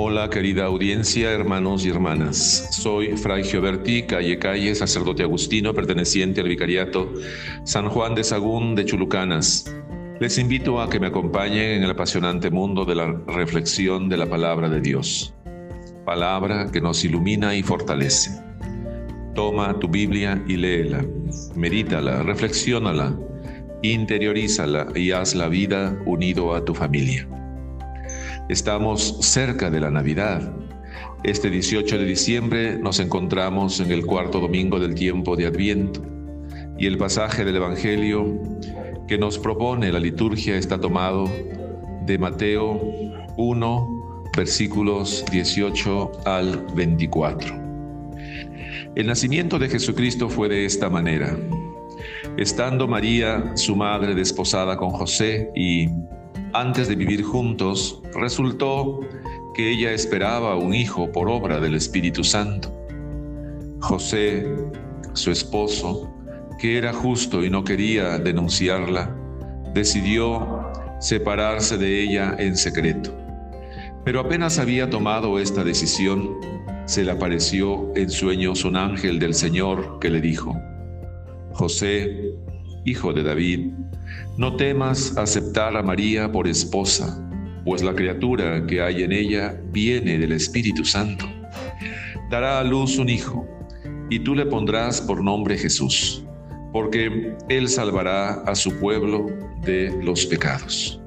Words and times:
Hola 0.00 0.30
querida 0.30 0.66
audiencia, 0.66 1.32
hermanos 1.32 1.84
y 1.84 1.88
hermanas. 1.88 2.68
Soy 2.70 3.16
Fray 3.16 3.42
Gioberti 3.42 4.04
Calle 4.04 4.38
Calle, 4.38 4.76
sacerdote 4.76 5.24
agustino 5.24 5.74
perteneciente 5.74 6.40
al 6.40 6.46
Vicariato 6.46 7.12
San 7.64 7.88
Juan 7.88 8.14
de 8.14 8.22
Sagún 8.22 8.76
de 8.76 8.84
Chulucanas. 8.84 9.74
Les 10.20 10.38
invito 10.38 10.80
a 10.80 10.88
que 10.88 11.00
me 11.00 11.08
acompañen 11.08 11.70
en 11.70 11.82
el 11.82 11.90
apasionante 11.90 12.48
mundo 12.48 12.84
de 12.84 12.94
la 12.94 13.06
reflexión 13.26 14.08
de 14.08 14.18
la 14.18 14.26
palabra 14.26 14.68
de 14.68 14.80
Dios. 14.80 15.34
Palabra 16.04 16.70
que 16.70 16.80
nos 16.80 17.04
ilumina 17.04 17.56
y 17.56 17.64
fortalece. 17.64 18.40
Toma 19.34 19.80
tu 19.80 19.88
Biblia 19.88 20.40
y 20.46 20.58
léela, 20.58 21.04
medítala, 21.56 22.22
reflexiónala, 22.22 23.18
interiorízala 23.82 24.86
y 24.94 25.10
haz 25.10 25.34
la 25.34 25.48
vida 25.48 26.00
unido 26.06 26.54
a 26.54 26.64
tu 26.64 26.72
familia. 26.72 27.28
Estamos 28.48 29.18
cerca 29.20 29.68
de 29.68 29.78
la 29.78 29.90
Navidad. 29.90 30.54
Este 31.22 31.50
18 31.50 31.98
de 31.98 32.04
diciembre 32.06 32.78
nos 32.78 32.98
encontramos 32.98 33.78
en 33.78 33.92
el 33.92 34.06
cuarto 34.06 34.40
domingo 34.40 34.80
del 34.80 34.94
tiempo 34.94 35.36
de 35.36 35.44
Adviento 35.44 36.02
y 36.78 36.86
el 36.86 36.96
pasaje 36.96 37.44
del 37.44 37.56
Evangelio 37.56 38.40
que 39.06 39.18
nos 39.18 39.38
propone 39.38 39.92
la 39.92 40.00
liturgia 40.00 40.56
está 40.56 40.80
tomado 40.80 41.28
de 42.06 42.16
Mateo 42.16 42.80
1, 43.36 44.30
versículos 44.34 45.26
18 45.30 46.12
al 46.24 46.64
24. 46.74 47.54
El 48.94 49.06
nacimiento 49.06 49.58
de 49.58 49.68
Jesucristo 49.68 50.30
fue 50.30 50.48
de 50.48 50.64
esta 50.64 50.88
manera. 50.88 51.36
Estando 52.38 52.88
María, 52.88 53.52
su 53.56 53.76
madre, 53.76 54.14
desposada 54.14 54.78
con 54.78 54.88
José 54.88 55.50
y 55.54 55.90
antes 56.60 56.88
de 56.88 56.96
vivir 56.96 57.22
juntos, 57.22 58.02
resultó 58.14 59.00
que 59.54 59.70
ella 59.70 59.92
esperaba 59.92 60.56
un 60.56 60.74
hijo 60.74 61.10
por 61.12 61.28
obra 61.28 61.60
del 61.60 61.74
Espíritu 61.74 62.24
Santo. 62.24 62.74
José, 63.80 64.46
su 65.12 65.30
esposo, 65.30 66.12
que 66.58 66.76
era 66.76 66.92
justo 66.92 67.44
y 67.44 67.50
no 67.50 67.62
quería 67.62 68.18
denunciarla, 68.18 69.14
decidió 69.72 70.72
separarse 71.00 71.78
de 71.78 72.02
ella 72.02 72.34
en 72.38 72.56
secreto. 72.56 73.16
Pero 74.04 74.20
apenas 74.20 74.58
había 74.58 74.90
tomado 74.90 75.38
esta 75.38 75.62
decisión, 75.62 76.36
se 76.86 77.04
le 77.04 77.12
apareció 77.12 77.92
en 77.94 78.10
sueños 78.10 78.64
un 78.64 78.76
ángel 78.76 79.18
del 79.18 79.34
Señor 79.34 79.98
que 80.00 80.10
le 80.10 80.20
dijo, 80.20 80.56
José, 81.52 82.32
hijo 82.84 83.12
de 83.12 83.22
David, 83.22 83.70
no 84.36 84.56
temas 84.56 85.16
aceptar 85.16 85.76
a 85.76 85.82
María 85.82 86.30
por 86.30 86.46
esposa, 86.46 87.24
pues 87.64 87.82
la 87.82 87.94
criatura 87.94 88.66
que 88.66 88.80
hay 88.80 89.02
en 89.02 89.12
ella 89.12 89.60
viene 89.72 90.18
del 90.18 90.32
Espíritu 90.32 90.84
Santo. 90.84 91.26
Dará 92.30 92.60
a 92.60 92.64
luz 92.64 92.98
un 92.98 93.08
hijo, 93.08 93.46
y 94.10 94.20
tú 94.20 94.34
le 94.34 94.46
pondrás 94.46 95.00
por 95.00 95.22
nombre 95.22 95.58
Jesús, 95.58 96.24
porque 96.72 97.34
él 97.48 97.68
salvará 97.68 98.42
a 98.42 98.54
su 98.54 98.78
pueblo 98.78 99.26
de 99.62 99.92
los 100.02 100.26
pecados. 100.26 101.00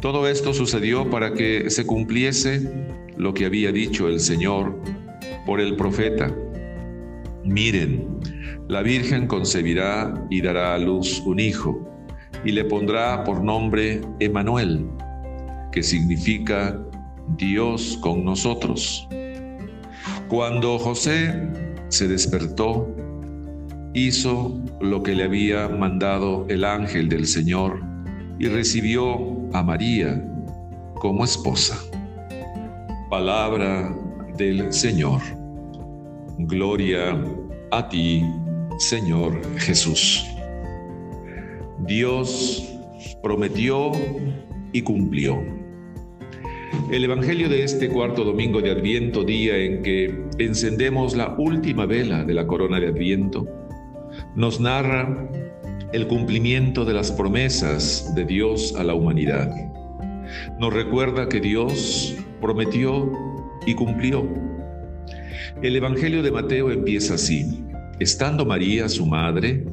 Todo 0.00 0.28
esto 0.28 0.52
sucedió 0.52 1.08
para 1.10 1.32
que 1.32 1.70
se 1.70 1.86
cumpliese 1.86 2.70
lo 3.16 3.32
que 3.34 3.46
había 3.46 3.72
dicho 3.72 4.08
el 4.08 4.20
Señor 4.20 4.78
por 5.46 5.60
el 5.60 5.76
profeta. 5.76 6.34
Miren, 7.44 8.20
la 8.68 8.82
Virgen 8.82 9.26
concebirá 9.26 10.26
y 10.30 10.40
dará 10.40 10.74
a 10.74 10.78
luz 10.78 11.20
un 11.26 11.40
hijo 11.40 11.93
y 12.44 12.52
le 12.52 12.64
pondrá 12.64 13.24
por 13.24 13.42
nombre 13.42 14.00
Emanuel, 14.20 14.86
que 15.72 15.82
significa 15.82 16.78
Dios 17.36 17.98
con 18.00 18.24
nosotros. 18.24 19.08
Cuando 20.28 20.78
José 20.78 21.48
se 21.88 22.08
despertó, 22.08 22.94
hizo 23.94 24.60
lo 24.80 25.02
que 25.02 25.14
le 25.14 25.24
había 25.24 25.68
mandado 25.68 26.46
el 26.48 26.64
ángel 26.64 27.08
del 27.08 27.26
Señor 27.26 27.80
y 28.38 28.48
recibió 28.48 29.18
a 29.52 29.62
María 29.62 30.22
como 30.94 31.24
esposa. 31.24 31.78
Palabra 33.08 33.96
del 34.36 34.72
Señor. 34.72 35.20
Gloria 36.38 37.16
a 37.70 37.88
ti, 37.88 38.24
Señor 38.78 39.40
Jesús. 39.58 40.33
Dios 41.86 42.66
prometió 43.22 43.92
y 44.72 44.82
cumplió. 44.82 45.42
El 46.90 47.04
Evangelio 47.04 47.48
de 47.48 47.62
este 47.62 47.88
cuarto 47.88 48.24
domingo 48.24 48.60
de 48.62 48.70
Adviento, 48.70 49.22
día 49.22 49.56
en 49.56 49.82
que 49.82 50.14
encendemos 50.38 51.14
la 51.14 51.34
última 51.36 51.84
vela 51.84 52.24
de 52.24 52.32
la 52.32 52.46
corona 52.46 52.80
de 52.80 52.88
Adviento, 52.88 53.46
nos 54.34 54.60
narra 54.60 55.28
el 55.92 56.06
cumplimiento 56.06 56.84
de 56.84 56.94
las 56.94 57.12
promesas 57.12 58.14
de 58.14 58.24
Dios 58.24 58.74
a 58.78 58.84
la 58.84 58.94
humanidad. 58.94 59.50
Nos 60.58 60.72
recuerda 60.72 61.28
que 61.28 61.40
Dios 61.40 62.16
prometió 62.40 63.12
y 63.66 63.74
cumplió. 63.74 64.26
El 65.62 65.76
Evangelio 65.76 66.22
de 66.22 66.30
Mateo 66.30 66.70
empieza 66.70 67.14
así. 67.14 67.62
Estando 68.00 68.44
María, 68.44 68.88
su 68.88 69.06
madre, 69.06 69.64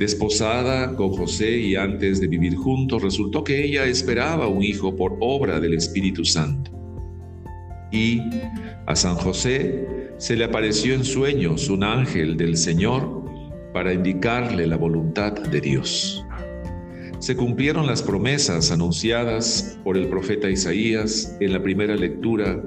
Desposada 0.00 0.96
con 0.96 1.10
José 1.10 1.58
y 1.58 1.76
antes 1.76 2.22
de 2.22 2.26
vivir 2.26 2.56
juntos, 2.56 3.02
resultó 3.02 3.44
que 3.44 3.62
ella 3.62 3.84
esperaba 3.84 4.48
un 4.48 4.62
hijo 4.62 4.96
por 4.96 5.18
obra 5.20 5.60
del 5.60 5.74
Espíritu 5.74 6.24
Santo. 6.24 6.70
Y 7.92 8.22
a 8.86 8.96
San 8.96 9.16
José 9.16 9.86
se 10.16 10.36
le 10.36 10.44
apareció 10.44 10.94
en 10.94 11.04
sueños 11.04 11.68
un 11.68 11.84
ángel 11.84 12.38
del 12.38 12.56
Señor 12.56 13.26
para 13.74 13.92
indicarle 13.92 14.66
la 14.66 14.78
voluntad 14.78 15.32
de 15.32 15.60
Dios. 15.60 16.24
Se 17.18 17.36
cumplieron 17.36 17.86
las 17.86 18.02
promesas 18.02 18.70
anunciadas 18.70 19.78
por 19.84 19.98
el 19.98 20.08
profeta 20.08 20.48
Isaías 20.48 21.36
en 21.40 21.52
la 21.52 21.62
primera 21.62 21.94
lectura 21.94 22.58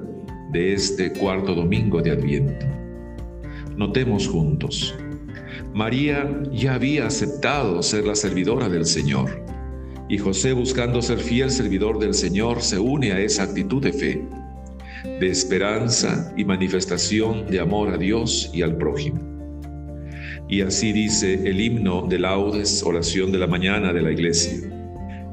de 0.52 0.72
este 0.72 1.12
cuarto 1.12 1.52
domingo 1.52 2.00
de 2.00 2.12
Adviento. 2.12 2.64
Notemos 3.76 4.28
juntos. 4.28 4.94
María 5.74 6.40
ya 6.52 6.74
había 6.74 7.08
aceptado 7.08 7.82
ser 7.82 8.06
la 8.06 8.14
servidora 8.14 8.68
del 8.68 8.86
Señor. 8.86 9.44
Y 10.08 10.18
José, 10.18 10.52
buscando 10.52 11.02
ser 11.02 11.18
fiel 11.18 11.50
servidor 11.50 11.98
del 11.98 12.14
Señor, 12.14 12.62
se 12.62 12.78
une 12.78 13.10
a 13.10 13.18
esa 13.18 13.42
actitud 13.42 13.82
de 13.82 13.92
fe, 13.92 14.24
de 15.18 15.26
esperanza 15.26 16.32
y 16.36 16.44
manifestación 16.44 17.46
de 17.48 17.58
amor 17.58 17.92
a 17.92 17.98
Dios 17.98 18.52
y 18.54 18.62
al 18.62 18.76
prójimo. 18.76 19.20
Y 20.48 20.60
así 20.60 20.92
dice 20.92 21.34
el 21.44 21.60
himno 21.60 22.06
de 22.08 22.20
laudes, 22.20 22.84
oración 22.84 23.32
de 23.32 23.38
la 23.38 23.48
mañana 23.48 23.92
de 23.92 24.02
la 24.02 24.12
iglesia. 24.12 24.70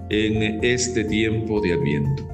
En 0.09 0.63
este 0.63 1.03
tiempo 1.03 1.61
de 1.61 1.73
Adviento, 1.73 2.27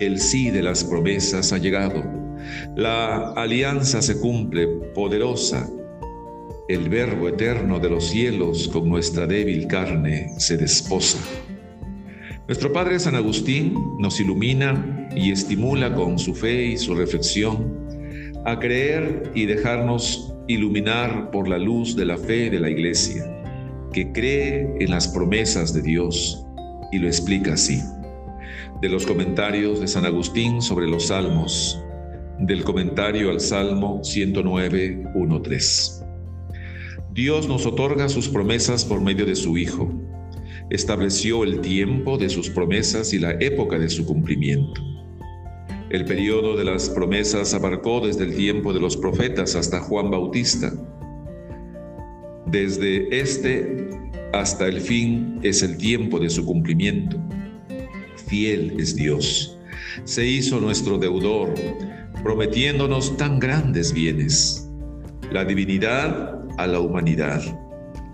el 0.00 0.18
sí 0.18 0.50
de 0.50 0.62
las 0.62 0.82
promesas 0.82 1.52
ha 1.52 1.58
llegado. 1.58 2.02
La 2.74 3.32
alianza 3.32 4.00
se 4.00 4.18
cumple 4.18 4.66
poderosa 4.94 5.68
el 6.68 6.88
Verbo 6.88 7.28
eterno 7.28 7.80
de 7.80 7.90
los 7.90 8.08
cielos 8.08 8.68
con 8.68 8.88
nuestra 8.88 9.26
débil 9.26 9.66
carne 9.66 10.32
se 10.38 10.56
desposa. 10.56 11.18
Nuestro 12.46 12.72
Padre 12.72 12.98
San 12.98 13.14
Agustín 13.14 13.74
nos 13.98 14.20
ilumina 14.20 15.08
y 15.14 15.32
estimula 15.32 15.94
con 15.94 16.18
su 16.18 16.34
fe 16.34 16.66
y 16.66 16.76
su 16.76 16.94
reflexión 16.94 17.82
a 18.44 18.58
creer 18.58 19.30
y 19.34 19.46
dejarnos 19.46 20.34
iluminar 20.48 21.30
por 21.30 21.48
la 21.48 21.58
luz 21.58 21.96
de 21.96 22.04
la 22.04 22.16
fe 22.16 22.50
de 22.50 22.60
la 22.60 22.70
Iglesia, 22.70 23.24
que 23.92 24.12
cree 24.12 24.74
en 24.80 24.90
las 24.90 25.08
promesas 25.08 25.72
de 25.72 25.82
Dios 25.82 26.44
y 26.90 26.98
lo 26.98 27.06
explica 27.06 27.54
así. 27.54 27.80
De 28.80 28.88
los 28.88 29.06
comentarios 29.06 29.80
de 29.80 29.86
San 29.86 30.04
Agustín 30.04 30.60
sobre 30.60 30.88
los 30.88 31.08
Salmos, 31.08 31.80
del 32.38 32.64
comentario 32.64 33.30
al 33.30 33.40
Salmo 33.40 34.02
109, 34.02 35.04
1.3. 35.14 36.11
Dios 37.12 37.46
nos 37.46 37.66
otorga 37.66 38.08
sus 38.08 38.26
promesas 38.28 38.86
por 38.86 39.02
medio 39.02 39.26
de 39.26 39.36
su 39.36 39.58
Hijo. 39.58 39.92
Estableció 40.70 41.44
el 41.44 41.60
tiempo 41.60 42.16
de 42.16 42.30
sus 42.30 42.48
promesas 42.48 43.12
y 43.12 43.18
la 43.18 43.32
época 43.32 43.78
de 43.78 43.90
su 43.90 44.06
cumplimiento. 44.06 44.80
El 45.90 46.06
periodo 46.06 46.56
de 46.56 46.64
las 46.64 46.88
promesas 46.88 47.52
abarcó 47.52 48.00
desde 48.00 48.24
el 48.24 48.34
tiempo 48.34 48.72
de 48.72 48.80
los 48.80 48.96
profetas 48.96 49.54
hasta 49.56 49.80
Juan 49.80 50.10
Bautista. 50.10 50.72
Desde 52.46 53.20
este 53.20 53.90
hasta 54.32 54.66
el 54.66 54.80
fin 54.80 55.38
es 55.42 55.62
el 55.62 55.76
tiempo 55.76 56.18
de 56.18 56.30
su 56.30 56.46
cumplimiento. 56.46 57.18
Fiel 58.26 58.80
es 58.80 58.96
Dios. 58.96 59.58
Se 60.04 60.26
hizo 60.26 60.58
nuestro 60.60 60.96
deudor, 60.96 61.52
prometiéndonos 62.22 63.18
tan 63.18 63.38
grandes 63.38 63.92
bienes. 63.92 64.66
La 65.30 65.44
divinidad 65.44 66.41
a 66.58 66.66
la 66.66 66.80
humanidad, 66.80 67.42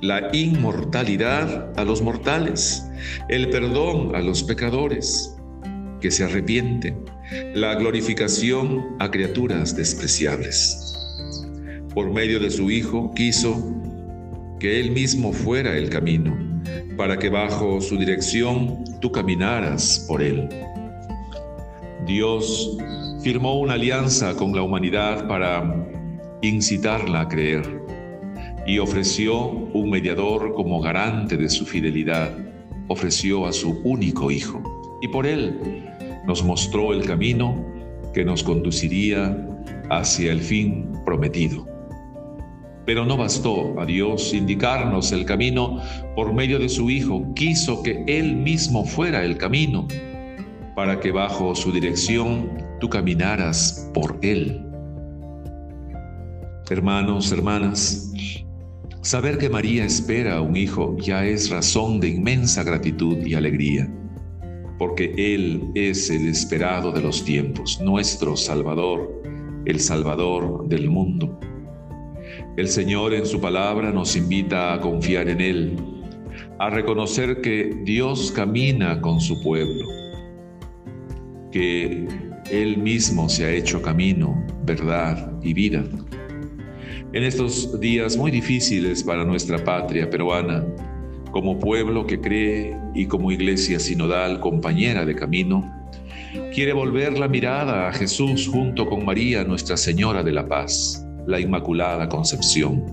la 0.00 0.28
inmortalidad 0.32 1.72
a 1.78 1.84
los 1.84 2.02
mortales, 2.02 2.88
el 3.28 3.50
perdón 3.50 4.14
a 4.14 4.20
los 4.20 4.42
pecadores 4.42 5.36
que 6.00 6.10
se 6.10 6.24
arrepienten, 6.24 7.04
la 7.54 7.74
glorificación 7.74 8.96
a 9.00 9.10
criaturas 9.10 9.76
despreciables. 9.76 10.94
Por 11.94 12.12
medio 12.12 12.38
de 12.38 12.50
su 12.50 12.70
Hijo 12.70 13.12
quiso 13.14 13.74
que 14.60 14.80
Él 14.80 14.92
mismo 14.92 15.32
fuera 15.32 15.76
el 15.76 15.88
camino, 15.88 16.36
para 16.96 17.18
que 17.18 17.28
bajo 17.28 17.80
su 17.80 17.96
dirección 17.96 18.84
tú 19.00 19.10
caminaras 19.10 20.04
por 20.08 20.22
Él. 20.22 20.48
Dios 22.06 22.76
firmó 23.22 23.58
una 23.58 23.74
alianza 23.74 24.34
con 24.34 24.54
la 24.54 24.62
humanidad 24.62 25.26
para 25.28 25.86
incitarla 26.40 27.22
a 27.22 27.28
creer 27.28 27.87
y 28.68 28.78
ofreció 28.78 29.46
un 29.48 29.88
mediador 29.88 30.52
como 30.52 30.78
garante 30.82 31.38
de 31.38 31.48
su 31.48 31.64
fidelidad. 31.64 32.36
Ofreció 32.88 33.46
a 33.46 33.52
su 33.52 33.80
único 33.82 34.30
Hijo 34.30 34.62
y 35.00 35.08
por 35.08 35.26
Él 35.26 35.86
nos 36.26 36.44
mostró 36.44 36.92
el 36.92 37.06
camino 37.06 37.64
que 38.12 38.26
nos 38.26 38.42
conduciría 38.42 39.48
hacia 39.88 40.32
el 40.32 40.40
fin 40.40 40.92
prometido. 41.06 41.66
Pero 42.84 43.06
no 43.06 43.16
bastó 43.16 43.80
a 43.80 43.86
Dios 43.86 44.34
indicarnos 44.34 45.12
el 45.12 45.24
camino 45.24 45.80
por 46.14 46.34
medio 46.34 46.58
de 46.58 46.68
su 46.68 46.90
Hijo, 46.90 47.24
quiso 47.34 47.82
que 47.82 48.04
Él 48.06 48.36
mismo 48.36 48.84
fuera 48.84 49.24
el 49.24 49.38
camino, 49.38 49.88
para 50.76 51.00
que 51.00 51.10
bajo 51.10 51.54
su 51.54 51.72
dirección 51.72 52.50
tú 52.80 52.90
caminaras 52.90 53.90
por 53.94 54.18
Él. 54.20 54.62
Hermanos, 56.70 57.32
hermanas, 57.32 58.12
saber 59.08 59.38
que 59.38 59.48
María 59.48 59.86
espera 59.86 60.36
a 60.36 60.42
un 60.42 60.54
hijo 60.54 60.94
ya 60.98 61.24
es 61.24 61.48
razón 61.48 61.98
de 61.98 62.08
inmensa 62.08 62.62
gratitud 62.62 63.16
y 63.24 63.32
alegría, 63.32 63.90
porque 64.78 65.14
Él 65.16 65.70
es 65.74 66.10
el 66.10 66.28
esperado 66.28 66.92
de 66.92 67.00
los 67.00 67.24
tiempos, 67.24 67.80
nuestro 67.80 68.36
Salvador, 68.36 69.22
el 69.64 69.80
Salvador 69.80 70.68
del 70.68 70.90
mundo. 70.90 71.40
El 72.58 72.68
Señor 72.68 73.14
en 73.14 73.24
su 73.24 73.40
palabra 73.40 73.92
nos 73.92 74.14
invita 74.14 74.74
a 74.74 74.80
confiar 74.82 75.30
en 75.30 75.40
Él, 75.40 75.76
a 76.58 76.68
reconocer 76.68 77.40
que 77.40 77.80
Dios 77.84 78.30
camina 78.30 79.00
con 79.00 79.22
su 79.22 79.42
pueblo, 79.42 79.86
que 81.50 82.06
Él 82.50 82.76
mismo 82.76 83.30
se 83.30 83.46
ha 83.46 83.52
hecho 83.52 83.80
camino, 83.80 84.44
verdad 84.66 85.32
y 85.42 85.54
vida. 85.54 85.82
En 87.12 87.24
estos 87.24 87.80
días 87.80 88.16
muy 88.16 88.30
difíciles 88.30 89.02
para 89.02 89.24
nuestra 89.24 89.62
patria 89.64 90.10
peruana, 90.10 90.64
como 91.30 91.58
pueblo 91.58 92.06
que 92.06 92.20
cree 92.20 92.76
y 92.94 93.06
como 93.06 93.32
iglesia 93.32 93.80
sinodal 93.80 94.40
compañera 94.40 95.06
de 95.06 95.14
camino, 95.14 95.64
quiere 96.54 96.72
volver 96.72 97.18
la 97.18 97.28
mirada 97.28 97.88
a 97.88 97.92
Jesús 97.92 98.46
junto 98.46 98.86
con 98.86 99.04
María, 99.04 99.44
Nuestra 99.44 99.76
Señora 99.76 100.22
de 100.22 100.32
la 100.32 100.46
Paz 100.46 101.04
la 101.28 101.38
Inmaculada 101.38 102.08
Concepción. 102.08 102.84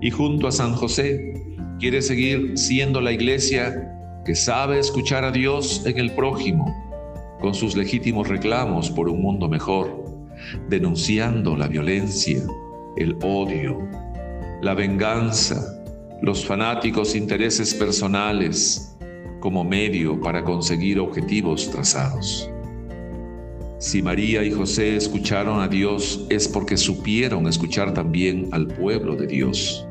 Y 0.00 0.10
junto 0.10 0.46
a 0.46 0.52
San 0.52 0.72
José 0.72 1.34
quiere 1.78 2.00
seguir 2.00 2.56
siendo 2.56 3.00
la 3.00 3.12
iglesia 3.12 3.88
que 4.24 4.34
sabe 4.34 4.78
escuchar 4.78 5.24
a 5.24 5.32
Dios 5.32 5.82
en 5.84 5.98
el 5.98 6.12
prójimo, 6.12 6.74
con 7.40 7.54
sus 7.54 7.76
legítimos 7.76 8.28
reclamos 8.28 8.88
por 8.90 9.08
un 9.08 9.20
mundo 9.20 9.48
mejor, 9.48 10.04
denunciando 10.68 11.56
la 11.56 11.66
violencia, 11.66 12.40
el 12.96 13.16
odio, 13.22 13.88
la 14.60 14.74
venganza, 14.74 15.82
los 16.22 16.44
fanáticos 16.44 17.14
intereses 17.16 17.74
personales 17.74 18.96
como 19.40 19.64
medio 19.64 20.20
para 20.20 20.44
conseguir 20.44 21.00
objetivos 21.00 21.70
trazados. 21.70 22.48
Si 23.78 24.00
María 24.00 24.44
y 24.44 24.52
José 24.52 24.96
escucharon 24.96 25.60
a 25.60 25.66
Dios 25.66 26.24
es 26.30 26.46
porque 26.46 26.76
supieron 26.76 27.48
escuchar 27.48 27.92
también 27.92 28.48
al 28.52 28.68
pueblo 28.68 29.16
de 29.16 29.26
Dios, 29.26 29.84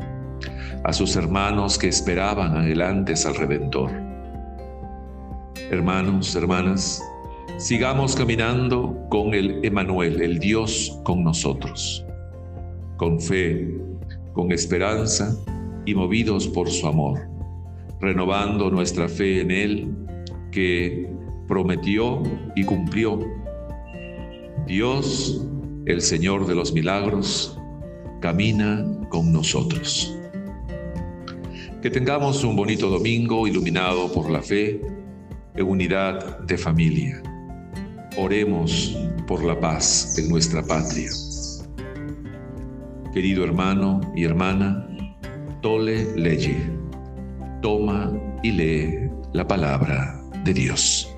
a 0.86 0.94
sus 0.94 1.18
hermanos 1.18 1.78
que 1.78 1.90
esperaban 1.90 2.56
adelantes 2.56 3.26
al 3.26 3.36
Redentor. 3.36 3.92
Hermanos, 5.70 6.34
hermanas, 6.38 7.04
sigamos 7.58 8.16
caminando 8.16 8.98
con 9.10 9.34
el 9.34 9.60
Emanuel, 9.66 10.22
el 10.22 10.40
Dios 10.40 10.98
con 11.04 11.26
nosotros, 11.26 12.06
con 13.02 13.20
fe, 13.20 13.68
con 14.32 14.52
esperanza 14.52 15.36
y 15.88 15.96
movidos 15.96 16.48
por 16.48 16.70
su 16.70 16.86
amor, 16.86 17.20
renovando 18.00 18.70
nuestra 18.70 19.10
fe 19.10 19.42
en 19.42 19.50
Él 19.50 19.96
que 20.52 21.10
prometió 21.48 22.22
y 22.56 22.64
cumplió 22.64 23.18
Dios, 24.68 25.44
el 25.88 26.00
Señor 26.00 26.46
de 26.46 26.54
los 26.54 26.74
milagros, 26.74 27.58
camina 28.20 28.86
con 29.10 29.34
nosotros. 29.34 30.16
Que 31.82 31.90
tengamos 31.90 32.44
un 32.44 32.56
bonito 32.56 32.88
domingo 32.88 33.48
iluminado 33.48 34.14
por 34.14 34.30
la 34.30 34.44
fe 34.44 34.80
en 35.56 35.68
unidad 35.68 36.42
de 36.42 36.56
familia. 36.56 37.24
Oremos 38.16 38.96
por 39.26 39.44
la 39.44 39.60
paz 39.60 40.20
en 40.20 40.30
nuestra 40.30 40.62
patria. 40.62 41.10
Querido 43.14 43.44
hermano 43.44 44.00
y 44.16 44.24
hermana, 44.24 44.88
tole 45.62 46.16
leye, 46.16 46.58
toma 47.62 48.10
y 48.42 48.52
lee 48.52 49.10
la 49.34 49.46
palabra 49.46 50.22
de 50.46 50.54
Dios. 50.54 51.11